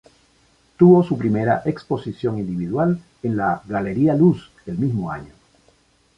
[0.77, 5.31] Tuvo su primera exposición individual en la Galería Luz el mismo año.